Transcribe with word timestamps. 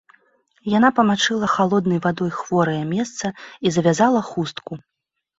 Яна 0.77 0.89
памачыла 0.99 1.49
халоднай 1.55 1.99
вадой 2.05 2.31
хворае 2.37 2.79
месца 2.93 3.31
і 3.67 3.75
завязала 3.77 4.23
хустку. 4.31 4.73